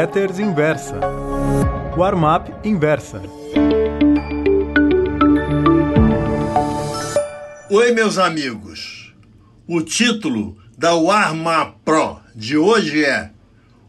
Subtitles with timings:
[0.00, 1.00] Letters Inversa.
[1.96, 3.20] Warm-up Inversa.
[7.68, 9.12] Oi, meus amigos.
[9.66, 13.32] O título da Warm-up Pro de hoje é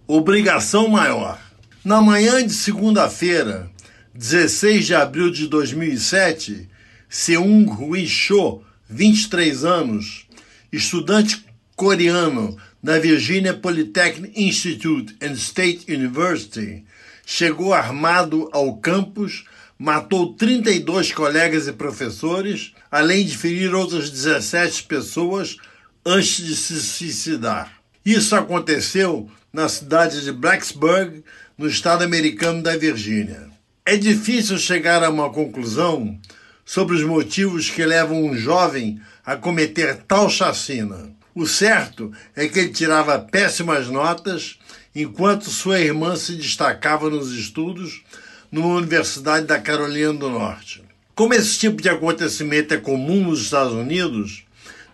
[0.08, 1.40] Obrigação Maior.
[1.86, 3.70] Na manhã de segunda-feira,
[4.16, 6.68] 16 de abril de 2007,
[7.08, 10.26] Seung Hui Cho, 23 anos,
[10.74, 11.46] estudante
[11.76, 16.86] coreano da Virginia Polytechnic Institute and State University,
[17.26, 19.46] chegou armado ao campus,
[19.78, 25.58] matou 32 colegas e professores, além de ferir outras 17 pessoas
[26.06, 27.72] antes de se suicidar.
[28.06, 31.24] Isso aconteceu na cidade de Blacksburg,
[31.58, 33.50] no estado americano da Virgínia.
[33.86, 36.18] É difícil chegar a uma conclusão
[36.64, 41.19] sobre os motivos que levam um jovem a cometer tal chacina.
[41.34, 44.60] O certo é que ele tirava péssimas notas
[44.96, 48.04] enquanto sua irmã se destacava nos estudos
[48.52, 50.84] numa universidade da Carolina do Norte.
[51.14, 54.44] Como esse tipo de acontecimento é comum nos Estados Unidos,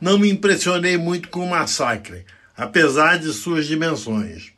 [0.01, 2.25] não me impressionei muito com o massacre,
[2.57, 4.51] apesar de suas dimensões.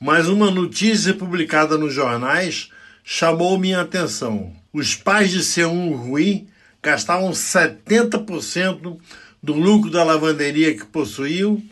[0.00, 2.70] Mas uma notícia publicada nos jornais
[3.02, 4.52] chamou minha atenção.
[4.72, 6.46] Os pais de Seung Rui
[6.82, 8.98] gastavam 70%
[9.42, 11.62] do lucro da lavanderia que possuíam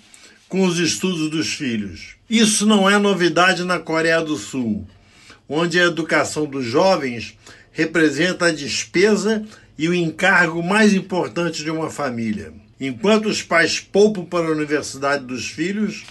[0.49, 2.17] com os estudos dos filhos.
[2.29, 4.87] Isso não é novidade na Coreia do Sul,
[5.49, 7.37] onde a educação dos jovens
[7.73, 9.45] representa a despesa
[9.79, 12.53] e o encargo mais importante de uma família.
[12.81, 16.05] Enquanto os pais poupam para a universidade dos filhos,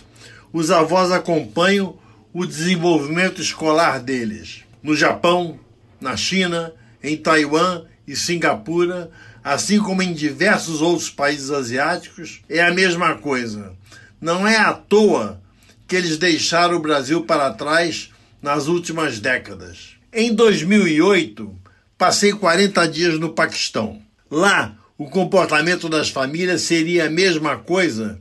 [0.52, 1.97] os avós acompanham
[2.34, 4.64] o desenvolvimento escolar deles.
[4.81, 5.59] No Japão,
[6.00, 9.09] na China, em Taiwan e Singapura,
[9.46, 13.74] assim como em diversos outros países asiáticos, é a mesma coisa.
[14.20, 15.40] Não é à toa
[15.88, 18.10] que eles deixaram o Brasil para trás
[18.42, 19.98] nas últimas décadas.
[20.12, 21.56] Em 2008,
[21.96, 24.02] passei 40 dias no Paquistão.
[24.32, 28.19] Lá, o comportamento das famílias seria a mesma coisa,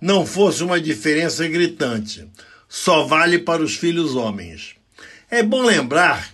[0.00, 2.26] não fosse uma diferença gritante.
[2.66, 4.76] Só vale para os filhos homens.
[5.30, 6.32] É bom lembrar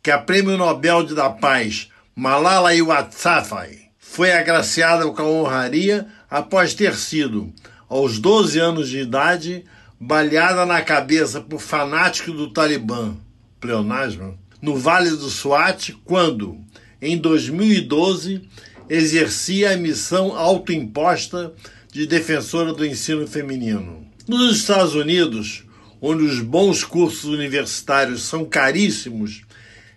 [0.00, 6.94] que a Prêmio Nobel da Paz Malala Yousafzai foi agraciada com a honraria após ter
[6.94, 7.50] sido,
[7.88, 9.64] aos 12 anos de idade,
[9.98, 13.16] baleada na cabeça por fanáticos do Talibã,
[13.58, 16.58] pleonasmo, no Vale do Swat, quando,
[17.00, 18.42] em 2012,
[18.90, 21.54] exercia a missão autoimposta
[21.90, 24.06] de defensora do ensino feminino.
[24.28, 25.64] Nos Estados Unidos,
[25.98, 29.44] onde os bons cursos universitários são caríssimos,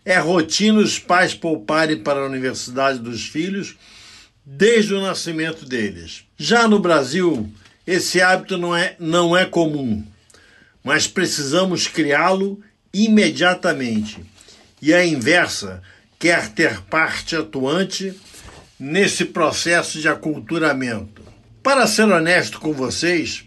[0.06, 3.76] é rotina os pais pouparem para a universidade dos filhos
[4.46, 6.24] desde o nascimento deles.
[6.38, 7.52] Já no Brasil,
[7.88, 10.06] esse hábito não é, não é comum,
[10.84, 12.62] mas precisamos criá-lo
[12.94, 14.24] imediatamente.
[14.80, 15.82] E a inversa
[16.20, 18.14] quer ter parte atuante
[18.80, 21.24] nesse processo de aculturamento.
[21.64, 23.44] Para ser honesto com vocês,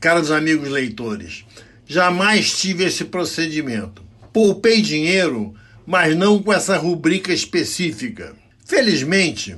[0.00, 1.44] caros amigos leitores,
[1.86, 4.02] jamais tive esse procedimento.
[4.32, 5.54] Poupei dinheiro,
[5.90, 8.36] mas não com essa rubrica específica.
[8.64, 9.56] Felizmente,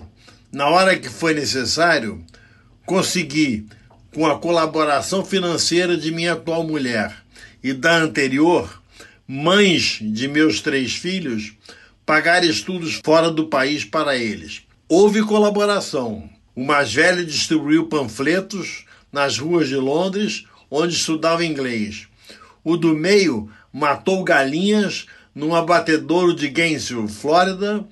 [0.50, 2.25] na hora que foi necessário,
[2.87, 3.66] consegui,
[4.15, 7.15] com a colaboração financeira de minha atual mulher
[7.62, 8.82] e da anterior,
[9.28, 11.53] mães de meus três filhos,
[12.06, 14.62] pagar estudos fora do país para eles.
[14.88, 16.31] Houve colaboração.
[16.56, 22.09] O mais velho distribuiu panfletos nas ruas de Londres, onde estudava inglês.
[22.64, 25.04] O do meio matou galinhas
[25.34, 27.84] num abatedouro de Gainesville, Flórida,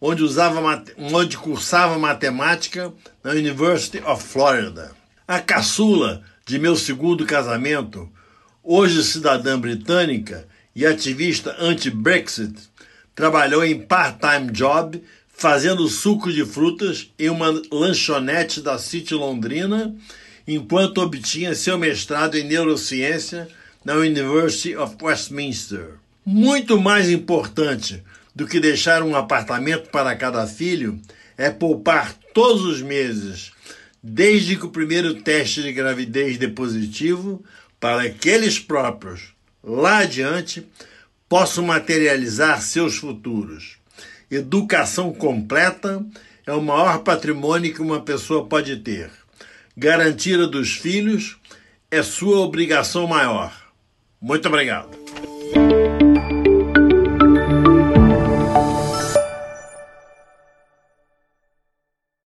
[0.00, 2.92] onde, usava, onde cursava matemática
[3.22, 4.92] na University of Florida.
[5.26, 8.08] A caçula de meu segundo casamento,
[8.62, 12.54] hoje cidadã britânica e ativista anti-Brexit,
[13.14, 19.94] trabalhou em part-time job fazendo suco de frutas em uma lanchonete da City Londrina,
[20.46, 23.48] enquanto obtinha seu mestrado em neurociência
[23.84, 25.98] na University of Westminster.
[26.28, 28.02] Muito mais importante
[28.34, 31.00] do que deixar um apartamento para cada filho
[31.38, 33.52] é poupar todos os meses,
[34.02, 37.44] desde que o primeiro teste de gravidez dê positivo,
[37.78, 40.66] para que eles próprios, lá adiante,
[41.28, 43.76] possam materializar seus futuros.
[44.28, 46.04] Educação completa
[46.44, 49.12] é o maior patrimônio que uma pessoa pode ter.
[49.76, 51.36] Garantir a dos filhos
[51.88, 53.54] é sua obrigação maior.
[54.20, 55.05] Muito obrigado.